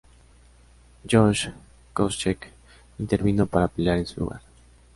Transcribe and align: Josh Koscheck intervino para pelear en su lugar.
Josh 1.07 1.49
Koscheck 1.93 2.47
intervino 2.97 3.45
para 3.45 3.67
pelear 3.67 3.99
en 3.99 4.07
su 4.07 4.21
lugar. 4.21 4.41